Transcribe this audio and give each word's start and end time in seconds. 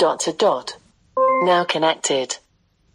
dot 0.00 0.20
to 0.20 0.32
dot. 0.32 0.78
Now 1.42 1.62
connected. 1.62 2.38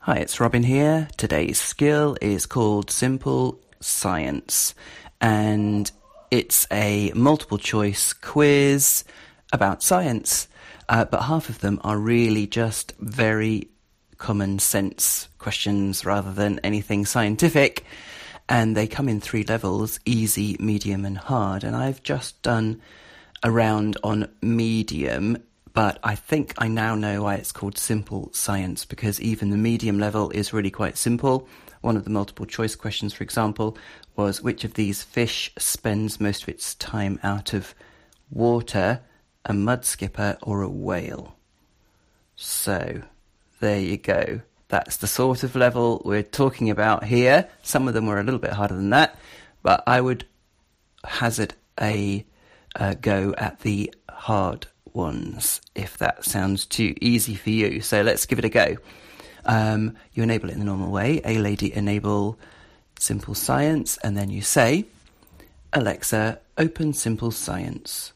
Hi, 0.00 0.16
it's 0.16 0.38
Robin 0.38 0.62
here. 0.62 1.08
Today's 1.16 1.58
skill 1.58 2.14
is 2.20 2.44
called 2.44 2.90
Simple 2.90 3.58
Science, 3.80 4.74
and 5.18 5.90
it's 6.30 6.66
a 6.70 7.10
multiple 7.14 7.56
choice 7.56 8.12
quiz 8.12 9.04
about 9.50 9.82
science, 9.82 10.46
uh, 10.90 11.06
but 11.06 11.22
half 11.22 11.48
of 11.48 11.60
them 11.60 11.80
are 11.84 11.96
really 11.96 12.46
just 12.46 12.92
very 12.98 13.70
common 14.18 14.58
sense 14.58 15.28
questions 15.38 16.04
rather 16.04 16.34
than 16.34 16.60
anything 16.62 17.06
scientific. 17.06 17.82
And 18.46 18.76
they 18.76 18.86
come 18.86 19.08
in 19.08 19.22
three 19.22 19.44
levels 19.44 20.00
easy, 20.04 20.54
medium, 20.60 21.06
and 21.06 21.16
hard. 21.16 21.64
And 21.64 21.74
I've 21.74 22.02
just 22.02 22.42
done 22.42 22.82
a 23.42 23.50
round 23.50 23.96
on 24.04 24.28
medium, 24.42 25.38
but 25.80 25.98
I 26.04 26.14
think 26.14 26.52
I 26.58 26.68
now 26.68 26.94
know 26.94 27.22
why 27.22 27.36
it's 27.36 27.52
called 27.52 27.78
simple 27.78 28.28
science 28.34 28.84
because 28.84 29.18
even 29.18 29.48
the 29.48 29.56
medium 29.56 29.98
level 29.98 30.28
is 30.28 30.52
really 30.52 30.70
quite 30.70 30.98
simple. 30.98 31.48
One 31.80 31.96
of 31.96 32.04
the 32.04 32.10
multiple 32.10 32.44
choice 32.44 32.74
questions, 32.76 33.14
for 33.14 33.24
example, 33.24 33.78
was 34.14 34.42
which 34.42 34.62
of 34.64 34.74
these 34.74 35.02
fish 35.02 35.50
spends 35.56 36.20
most 36.20 36.42
of 36.42 36.50
its 36.50 36.74
time 36.74 37.18
out 37.22 37.54
of 37.54 37.74
water, 38.30 39.00
a 39.46 39.54
mud 39.54 39.86
skipper 39.86 40.36
or 40.42 40.60
a 40.60 40.68
whale? 40.68 41.34
So, 42.36 43.00
there 43.60 43.80
you 43.80 43.96
go. 43.96 44.42
That's 44.68 44.98
the 44.98 45.06
sort 45.06 45.44
of 45.44 45.56
level 45.56 46.02
we're 46.04 46.22
talking 46.22 46.68
about 46.68 47.04
here. 47.04 47.48
Some 47.62 47.88
of 47.88 47.94
them 47.94 48.04
were 48.04 48.20
a 48.20 48.22
little 48.22 48.38
bit 48.38 48.52
harder 48.52 48.76
than 48.76 48.90
that, 48.90 49.18
but 49.62 49.82
I 49.86 50.02
would 50.02 50.26
hazard 51.04 51.54
a 51.80 52.26
uh, 52.76 52.96
go 53.00 53.34
at 53.38 53.60
the 53.60 53.94
hard 54.10 54.66
ones 54.94 55.60
if 55.74 55.98
that 55.98 56.24
sounds 56.24 56.66
too 56.66 56.94
easy 57.00 57.34
for 57.34 57.50
you. 57.50 57.80
So 57.80 58.02
let's 58.02 58.26
give 58.26 58.38
it 58.38 58.44
a 58.44 58.48
go. 58.48 58.76
Um, 59.44 59.96
you 60.12 60.22
enable 60.22 60.50
it 60.50 60.54
in 60.54 60.58
the 60.58 60.64
normal 60.64 60.90
way. 60.90 61.20
Alexa 61.24 61.72
enable 61.72 62.38
simple 62.98 63.34
science, 63.34 63.96
and 63.98 64.16
then 64.16 64.30
you 64.30 64.42
say, 64.42 64.86
Alexa, 65.72 66.40
open 66.58 66.92
simple 66.92 67.30
science. 67.30 68.12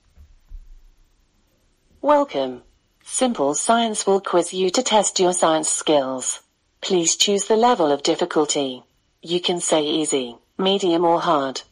Welcome. 2.02 2.62
Simple 3.06 3.54
Science 3.54 4.06
will 4.06 4.20
quiz 4.20 4.52
you 4.52 4.70
to 4.70 4.82
test 4.82 5.20
your 5.20 5.34
science 5.34 5.68
skills. 5.68 6.40
Please 6.80 7.16
choose 7.16 7.44
the 7.44 7.56
level 7.56 7.92
of 7.92 8.02
difficulty. 8.02 8.82
You 9.22 9.40
can 9.40 9.60
say 9.60 9.84
easy, 9.84 10.36
medium 10.58 11.04
or 11.04 11.20
hard. 11.20 11.62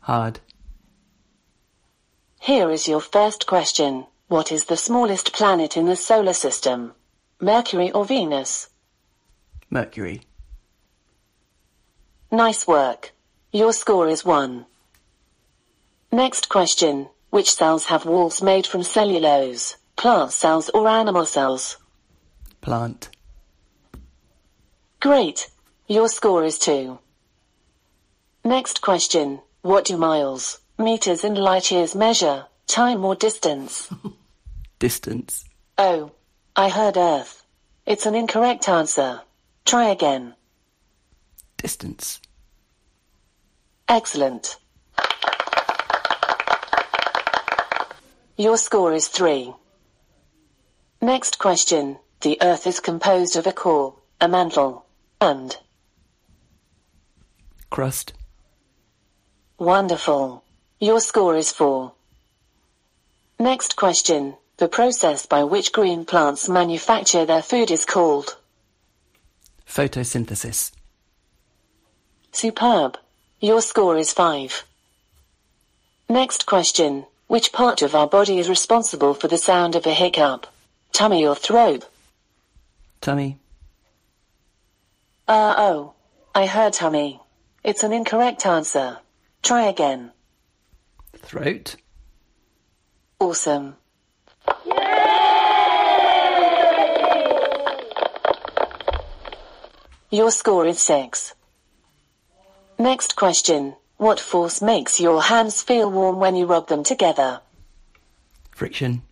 Hard. 0.00 0.40
Here 2.48 2.70
is 2.70 2.88
your 2.88 3.00
first 3.00 3.46
question. 3.46 4.06
What 4.28 4.50
is 4.50 4.64
the 4.64 4.76
smallest 4.78 5.34
planet 5.34 5.76
in 5.76 5.84
the 5.84 5.94
solar 5.94 6.32
system? 6.32 6.94
Mercury 7.42 7.90
or 7.90 8.06
Venus? 8.06 8.70
Mercury. 9.68 10.22
Nice 12.32 12.66
work. 12.66 13.12
Your 13.52 13.74
score 13.74 14.08
is 14.08 14.24
1. 14.24 14.64
Next 16.10 16.48
question. 16.48 17.10
Which 17.28 17.50
cells 17.50 17.84
have 17.84 18.06
walls 18.06 18.40
made 18.40 18.66
from 18.66 18.82
cellulose? 18.82 19.76
Plant 19.96 20.32
cells 20.32 20.70
or 20.70 20.88
animal 20.88 21.26
cells? 21.26 21.76
Plant. 22.62 23.10
Great. 25.00 25.50
Your 25.86 26.08
score 26.08 26.44
is 26.44 26.58
2. 26.58 26.98
Next 28.42 28.80
question. 28.80 29.42
What 29.60 29.84
do 29.84 29.98
miles, 29.98 30.60
meters 30.78 31.24
and 31.24 31.36
light 31.36 31.70
years 31.70 31.94
measure? 31.94 32.46
Time 32.66 33.04
or 33.04 33.14
distance? 33.14 33.88
Distance. 34.78 35.44
Oh, 35.76 36.12
I 36.54 36.68
heard 36.68 36.96
Earth. 36.96 37.44
It's 37.86 38.06
an 38.06 38.14
incorrect 38.14 38.68
answer. 38.68 39.22
Try 39.64 39.88
again. 39.88 40.34
Distance. 41.56 42.20
Excellent. 43.88 44.56
Your 48.36 48.56
score 48.56 48.92
is 48.92 49.08
3. 49.08 49.52
Next 51.00 51.38
question. 51.38 51.98
The 52.20 52.38
Earth 52.40 52.66
is 52.66 52.80
composed 52.80 53.36
of 53.36 53.46
a 53.46 53.52
core, 53.52 53.94
a 54.20 54.28
mantle, 54.28 54.84
and 55.20 55.56
Crust. 57.70 58.12
wonderful. 59.58 60.42
Your 60.80 61.00
score 61.00 61.36
is 61.36 61.50
4. 61.52 61.92
Next 63.40 63.74
question. 63.76 64.36
The 64.58 64.68
process 64.68 65.26
by 65.26 65.44
which 65.44 65.72
green 65.72 66.04
plants 66.04 66.48
manufacture 66.48 67.24
their 67.24 67.42
food 67.42 67.70
is 67.70 67.84
called 67.84 68.36
Photosynthesis. 69.66 70.72
superb. 72.32 72.96
Your 73.40 73.60
score 73.60 73.96
is 73.96 74.12
5. 74.12 74.64
Next 76.08 76.46
question. 76.46 77.06
Which 77.26 77.52
part 77.52 77.82
of 77.82 77.94
our 77.94 78.06
body 78.06 78.38
is 78.38 78.48
responsible 78.48 79.14
for 79.14 79.28
the 79.28 79.36
sound 79.38 79.74
of 79.76 79.86
a 79.86 79.92
hiccup? 79.92 80.46
Tummy 80.92 81.26
or 81.26 81.36
throat? 81.36 81.88
Tummy. 83.00 83.36
Uh 85.26 85.54
oh. 85.58 85.92
I 86.34 86.46
heard 86.46 86.72
tummy. 86.72 87.20
It's 87.62 87.82
an 87.82 87.92
incorrect 87.92 88.46
answer. 88.46 88.98
Try 89.42 89.66
again. 89.66 90.12
Throat. 91.22 91.76
Awesome. 93.20 93.76
Your 100.10 100.30
score 100.30 100.66
is 100.66 100.80
6. 100.80 101.34
Next 102.78 103.16
question. 103.16 103.74
What 103.98 104.20
force 104.20 104.62
makes 104.62 105.00
your 105.00 105.20
hands 105.20 105.62
feel 105.62 105.90
warm 105.90 106.18
when 106.18 106.36
you 106.36 106.46
rub 106.46 106.68
them 106.68 106.82
together? 106.82 107.40
Friction. 108.52 109.02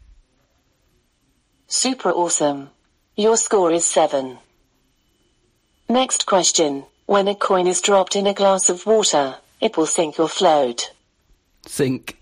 Super 1.67 2.11
awesome. 2.11 2.71
Your 3.17 3.37
score 3.37 3.73
is 3.73 3.85
7. 3.85 4.39
Next 5.89 6.27
question. 6.27 6.85
When 7.07 7.29
a 7.29 7.35
coin 7.35 7.67
is 7.67 7.81
dropped 7.81 8.17
in 8.17 8.27
a 8.27 8.35
glass 8.35 8.71
of 8.71 8.87
water, 8.87 9.37
it 9.61 9.77
will 9.77 9.87
sink 9.87 10.19
or 10.19 10.29
float. 10.29 10.93
Sink. 11.67 12.19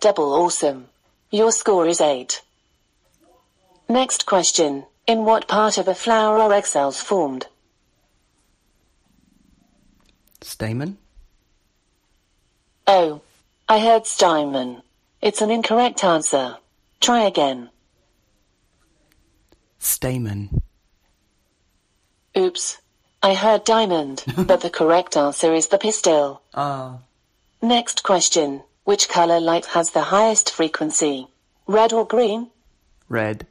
Double 0.00 0.32
awesome. 0.32 0.88
Your 1.30 1.52
score 1.52 1.86
is 1.86 2.00
8. 2.00 2.40
Next 3.88 4.24
question. 4.24 4.84
In 5.06 5.24
what 5.24 5.48
part 5.48 5.78
of 5.78 5.88
a 5.88 5.94
flower 5.94 6.38
are 6.38 6.52
egg 6.52 6.66
cells 6.66 7.00
formed? 7.00 7.46
Stamen. 10.40 10.98
Oh, 12.86 13.20
I 13.68 13.80
heard 13.80 14.06
stamen. 14.06 14.82
It's 15.20 15.42
an 15.42 15.50
incorrect 15.50 16.04
answer. 16.04 16.56
Try 17.00 17.24
again. 17.24 17.70
Stamen. 19.78 20.62
Oops. 22.36 22.78
I 23.22 23.34
heard 23.34 23.64
diamond, 23.64 24.24
but 24.36 24.60
the 24.60 24.70
correct 24.70 25.16
answer 25.16 25.52
is 25.52 25.66
the 25.66 25.78
pistil. 25.78 26.40
Ah. 26.54 27.00
Next 27.60 28.02
question. 28.02 28.62
Which 28.84 29.08
color 29.08 29.40
light 29.40 29.66
has 29.66 29.90
the 29.90 30.02
highest 30.02 30.50
frequency? 30.50 31.28
Red 31.66 31.92
or 31.92 32.06
green? 32.06 32.50
Red. 33.08 33.46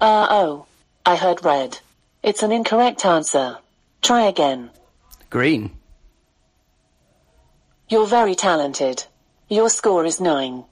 Uh 0.00 0.26
oh. 0.30 0.66
I 1.06 1.16
heard 1.16 1.44
red. 1.44 1.78
It's 2.22 2.42
an 2.42 2.52
incorrect 2.52 3.04
answer. 3.06 3.58
Try 4.02 4.22
again. 4.26 4.70
Green. 5.30 5.70
You're 7.88 8.06
very 8.06 8.34
talented. 8.34 9.04
Your 9.48 9.70
score 9.70 10.04
is 10.04 10.20
9. 10.20 10.64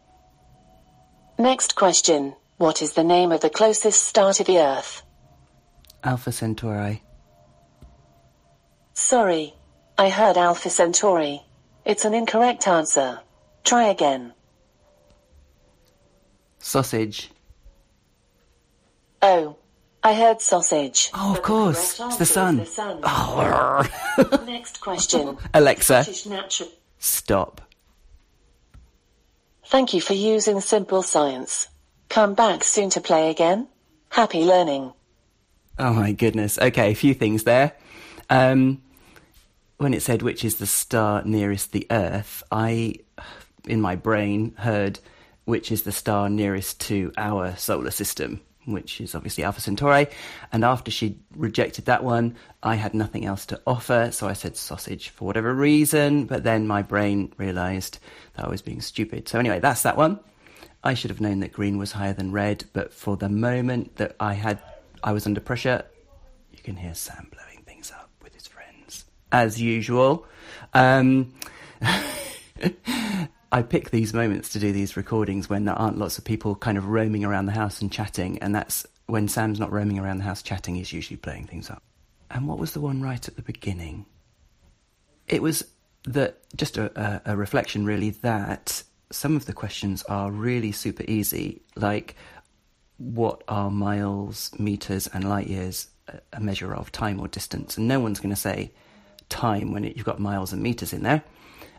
Next 1.38 1.75
question. 1.75 2.34
What 2.59 2.82
is 2.82 2.93
the 2.93 3.05
name 3.05 3.32
of 3.32 3.40
the 3.40 3.50
closest 3.50 4.05
star 4.05 4.32
to 4.35 4.44
the 4.44 4.58
Earth? 4.58 5.02
Alpha 6.05 6.32
Centauri. 6.32 7.02
Sorry. 8.93 9.55
I 9.99 10.09
heard 10.11 10.37
Alpha 10.37 10.71
Centauri. 10.71 11.43
It's 11.85 12.05
an 12.05 12.15
incorrect 12.15 12.67
answer. 12.69 13.21
Try 13.65 13.89
again. 13.89 14.33
Sausage. 16.59 17.31
Oh. 19.23 19.56
I 20.03 20.15
heard 20.15 20.41
sausage. 20.41 21.11
Oh, 21.12 21.31
of 21.31 21.35
But 21.35 21.43
the 21.43 21.47
course. 21.47 22.00
It's 22.00 22.17
the 22.17 22.25
sun. 22.27 22.56
the 22.59 22.67
sun. 22.67 23.00
Oh. 23.03 23.85
Next 24.47 24.81
question. 24.81 25.37
Alexa, 25.53 26.06
stop. 26.99 27.61
Thank 29.67 29.93
you 29.93 30.00
for 30.00 30.15
using 30.15 30.61
simple 30.61 31.03
science. 31.03 31.69
Come 32.09 32.35
back 32.35 32.62
soon 32.62 32.91
to 32.91 33.00
play 33.00 33.29
again. 33.29 33.67
Happy 34.11 34.45
learning. 34.45 34.93
Oh 35.79 35.93
my 35.93 36.12
goodness. 36.12 36.59
Okay, 36.59 36.93
a 36.93 36.95
few 36.95 37.12
things 37.12 37.43
there. 37.43 37.73
Um, 38.31 38.81
when 39.78 39.94
it 39.94 40.02
said 40.02 40.22
which 40.22 40.44
is 40.44 40.56
the 40.56 40.66
star 40.66 41.22
nearest 41.25 41.72
the 41.72 41.86
Earth, 41.90 42.42
I, 42.52 42.96
in 43.66 43.80
my 43.80 43.96
brain, 43.96 44.54
heard 44.58 44.98
which 45.44 45.72
is 45.72 45.84
the 45.84 45.92
star 45.92 46.28
nearest 46.28 46.78
to 46.82 47.10
our 47.16 47.56
solar 47.56 47.90
system, 47.90 48.40
which 48.66 49.00
is 49.00 49.14
obviously 49.14 49.44
Alpha 49.44 49.62
Centauri. 49.62 50.08
And 50.52 50.62
after 50.62 50.90
she 50.90 51.19
rejected 51.34 51.86
that 51.86 52.04
one, 52.04 52.36
I 52.62 52.75
had 52.75 52.92
nothing 52.92 53.25
else 53.25 53.46
to 53.46 53.60
offer, 53.66 54.10
so 54.12 54.28
I 54.28 54.34
said 54.34 54.56
sausage 54.56 55.08
for 55.08 55.25
whatever 55.25 55.54
reason. 55.54 56.26
But 56.26 56.44
then 56.44 56.66
my 56.66 56.82
brain 56.82 57.32
realised 57.38 57.98
that 58.34 58.44
I 58.44 58.48
was 58.50 58.60
being 58.60 58.82
stupid. 58.82 59.26
So 59.28 59.38
anyway, 59.38 59.60
that's 59.60 59.82
that 59.82 59.96
one. 59.96 60.20
I 60.84 60.94
should 60.94 61.10
have 61.10 61.20
known 61.20 61.40
that 61.40 61.52
green 61.52 61.78
was 61.78 61.92
higher 61.92 62.12
than 62.12 62.30
red, 62.30 62.64
but 62.72 62.92
for 62.92 63.16
the 63.16 63.28
moment 63.28 63.96
that 63.96 64.16
I 64.20 64.34
had, 64.34 64.60
I 65.02 65.12
was 65.12 65.26
under 65.26 65.40
pressure. 65.40 65.84
You 66.52 66.58
can 66.62 66.76
hear 66.76 66.94
Sam 66.94 67.28
blowing 67.32 67.64
things 67.64 67.90
up 67.90 68.10
with 68.22 68.34
his 68.34 68.46
friends, 68.46 69.06
as 69.32 69.60
usual. 69.60 70.26
Um, 70.75 71.34
I 73.50 73.62
pick 73.62 73.90
these 73.90 74.12
moments 74.12 74.50
to 74.50 74.58
do 74.58 74.72
these 74.72 74.96
recordings 74.96 75.48
when 75.48 75.64
there 75.64 75.75
aren't 75.75 75.98
lots 75.98 76.19
of 76.19 76.25
people 76.25 76.54
kind 76.54 76.76
of 76.76 76.86
roaming 76.86 77.25
around 77.25 77.46
the 77.46 77.52
house 77.52 77.80
and 77.80 77.90
chatting, 77.90 78.38
and 78.40 78.54
that's 78.54 78.86
when 79.06 79.26
Sam's 79.26 79.58
not 79.58 79.72
roaming 79.72 79.98
around 79.98 80.19
the 80.19 80.25
house 80.25 80.42
chatting, 80.42 80.75
he's 80.75 80.92
usually 80.92 81.16
playing 81.16 81.46
things 81.46 81.70
up. 81.70 81.82
And 82.30 82.46
what 82.46 82.58
was 82.58 82.72
the 82.72 82.80
one 82.80 83.00
right 83.00 83.26
at 83.26 83.36
the 83.36 83.42
beginning? 83.42 84.04
It 85.26 85.42
was 85.42 85.64
that 86.04 86.40
just 86.56 86.76
a, 86.76 86.92
a, 87.00 87.32
a 87.32 87.36
reflection, 87.36 87.86
really, 87.86 88.10
that 88.10 88.82
some 89.10 89.34
of 89.34 89.46
the 89.46 89.54
questions 89.54 90.02
are 90.04 90.30
really 90.30 90.72
super 90.72 91.04
easy, 91.08 91.62
like 91.75 92.16
what 92.98 93.42
are 93.48 93.70
miles, 93.70 94.50
meters, 94.58 95.06
and 95.06 95.28
light 95.28 95.46
years 95.46 95.88
a 96.32 96.40
measure 96.40 96.75
of 96.75 96.92
time 96.92 97.20
or 97.20 97.28
distance? 97.28 97.78
And 97.78 97.88
no 97.88 98.00
one's 98.00 98.20
going 98.20 98.34
to 98.34 98.36
say 98.36 98.72
time 99.28 99.72
when 99.72 99.84
it, 99.84 99.96
you've 99.96 100.06
got 100.06 100.19
miles 100.19 100.52
and 100.52 100.62
meters 100.62 100.92
in 100.92 101.02
there. 101.02 101.22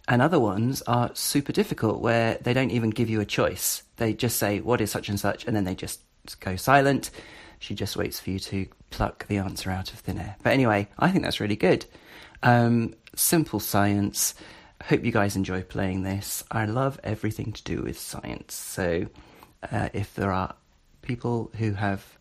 And 0.07 0.21
other 0.21 0.39
ones 0.39 0.81
are 0.83 1.11
super 1.13 1.51
difficult 1.51 2.01
where 2.01 2.39
they 2.41 2.53
don't 2.53 2.71
even 2.71 2.89
give 2.89 3.09
you 3.09 3.21
a 3.21 3.25
choice. 3.25 3.83
They 3.97 4.13
just 4.13 4.37
say, 4.37 4.59
What 4.59 4.81
is 4.81 4.91
such 4.91 5.09
and 5.09 5.19
such? 5.19 5.45
And 5.45 5.55
then 5.55 5.65
they 5.65 5.75
just 5.75 6.01
go 6.39 6.55
silent. 6.55 7.11
She 7.59 7.75
just 7.75 7.95
waits 7.95 8.19
for 8.19 8.31
you 8.31 8.39
to 8.39 8.67
pluck 8.89 9.27
the 9.27 9.37
answer 9.37 9.69
out 9.69 9.91
of 9.91 9.99
thin 9.99 10.17
air. 10.17 10.35
But 10.41 10.53
anyway, 10.53 10.87
I 10.97 11.11
think 11.11 11.23
that's 11.23 11.39
really 11.39 11.55
good. 11.55 11.85
Um, 12.41 12.95
simple 13.15 13.59
science. 13.59 14.33
Hope 14.83 15.03
you 15.03 15.11
guys 15.11 15.35
enjoy 15.35 15.61
playing 15.63 16.03
this. 16.03 16.43
I 16.49 16.65
love 16.65 16.99
everything 17.03 17.51
to 17.51 17.63
do 17.63 17.81
with 17.83 17.99
science. 17.99 18.55
So 18.55 19.07
uh, 19.71 19.89
if 19.93 20.15
there 20.15 20.31
are 20.31 20.55
people 21.01 21.51
who 21.57 21.73
have 21.73 22.17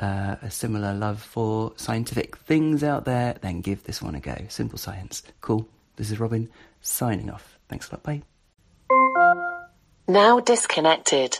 uh, 0.00 0.36
a 0.42 0.50
similar 0.50 0.94
love 0.94 1.22
for 1.22 1.72
scientific 1.76 2.36
things 2.38 2.82
out 2.82 3.04
there, 3.04 3.36
then 3.40 3.60
give 3.60 3.84
this 3.84 4.02
one 4.02 4.14
a 4.14 4.20
go. 4.20 4.36
Simple 4.48 4.78
science. 4.78 5.22
Cool. 5.40 5.68
This 5.96 6.10
is 6.10 6.18
Robin 6.18 6.48
signing 6.80 7.30
off. 7.30 7.58
Thanks 7.68 7.90
a 7.90 7.94
lot. 7.94 8.02
Bye. 8.02 8.22
Now 10.08 10.40
disconnected. 10.40 11.38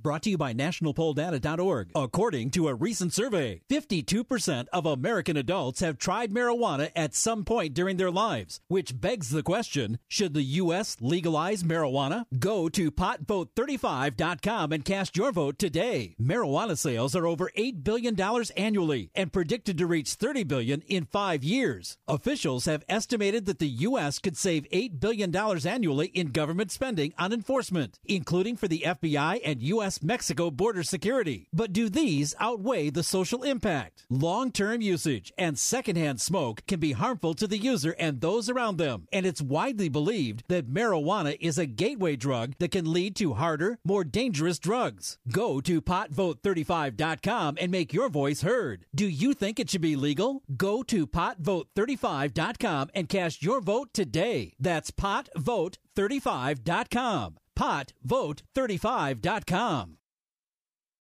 Brought 0.00 0.22
to 0.22 0.30
you 0.30 0.38
by 0.38 0.54
nationalpolldata.org. 0.54 1.90
According 1.92 2.52
to 2.52 2.68
a 2.68 2.74
recent 2.74 3.12
survey, 3.12 3.62
52% 3.68 4.66
of 4.72 4.86
American 4.86 5.36
adults 5.36 5.80
have 5.80 5.98
tried 5.98 6.30
marijuana 6.32 6.92
at 6.94 7.16
some 7.16 7.44
point 7.44 7.74
during 7.74 7.96
their 7.96 8.12
lives, 8.12 8.60
which 8.68 9.00
begs 9.00 9.30
the 9.30 9.42
question 9.42 9.98
should 10.06 10.34
the 10.34 10.42
U.S. 10.42 10.96
legalize 11.00 11.64
marijuana? 11.64 12.26
Go 12.38 12.68
to 12.68 12.92
potvote35.com 12.92 14.70
and 14.70 14.84
cast 14.84 15.16
your 15.16 15.32
vote 15.32 15.58
today. 15.58 16.14
Marijuana 16.22 16.78
sales 16.78 17.16
are 17.16 17.26
over 17.26 17.50
$8 17.58 17.82
billion 17.82 18.16
annually 18.56 19.10
and 19.16 19.32
predicted 19.32 19.78
to 19.78 19.86
reach 19.88 20.16
$30 20.16 20.46
billion 20.46 20.80
in 20.82 21.06
five 21.06 21.42
years. 21.42 21.98
Officials 22.06 22.66
have 22.66 22.84
estimated 22.88 23.46
that 23.46 23.58
the 23.58 23.66
U.S. 23.66 24.20
could 24.20 24.36
save 24.36 24.62
$8 24.72 25.00
billion 25.00 25.34
annually 25.34 26.06
in 26.14 26.28
government 26.28 26.70
spending 26.70 27.12
on 27.18 27.32
enforcement, 27.32 27.98
including 28.04 28.56
for 28.56 28.68
the 28.68 28.84
FBI 28.86 29.40
and 29.44 29.60
U.S. 29.60 29.87
U.S. 29.88 30.02
Mexico 30.02 30.50
border 30.50 30.82
security. 30.82 31.48
But 31.50 31.72
do 31.72 31.88
these 31.88 32.34
outweigh 32.38 32.90
the 32.90 33.02
social 33.02 33.42
impact? 33.42 34.04
Long 34.10 34.52
term 34.52 34.82
usage 34.82 35.32
and 35.38 35.58
secondhand 35.58 36.20
smoke 36.20 36.60
can 36.66 36.78
be 36.78 36.92
harmful 36.92 37.32
to 37.32 37.46
the 37.46 37.56
user 37.56 37.96
and 37.98 38.20
those 38.20 38.50
around 38.50 38.76
them, 38.76 39.08
and 39.14 39.24
it's 39.24 39.40
widely 39.40 39.88
believed 39.88 40.44
that 40.48 40.68
marijuana 40.68 41.38
is 41.40 41.56
a 41.56 41.64
gateway 41.64 42.16
drug 42.16 42.52
that 42.58 42.72
can 42.72 42.92
lead 42.92 43.16
to 43.16 43.32
harder, 43.32 43.78
more 43.82 44.04
dangerous 44.04 44.58
drugs. 44.58 45.16
Go 45.32 45.62
to 45.62 45.80
potvote35.com 45.80 47.56
and 47.58 47.72
make 47.72 47.94
your 47.94 48.10
voice 48.10 48.42
heard. 48.42 48.84
Do 48.94 49.08
you 49.08 49.32
think 49.32 49.58
it 49.58 49.70
should 49.70 49.80
be 49.80 49.96
legal? 49.96 50.42
Go 50.54 50.82
to 50.82 51.06
potvote35.com 51.06 52.90
and 52.94 53.08
cast 53.08 53.42
your 53.42 53.62
vote 53.62 53.94
today. 53.94 54.52
That's 54.60 54.90
potvote35.com 54.90 57.38
potvote35.com. 57.58 59.97